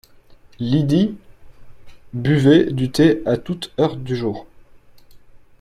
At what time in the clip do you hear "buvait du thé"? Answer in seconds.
2.13-3.21